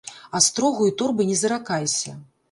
[0.37, 2.15] Астрогу і торбы не заракайся.